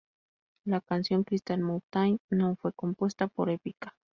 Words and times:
La 0.65 0.81
canción 0.81 1.23
"Crystal 1.23 1.59
Mountain" 1.59 2.17
no 2.31 2.55
fue 2.55 2.73
compuesta 2.73 3.27
por 3.27 3.51
Epica. 3.51 3.95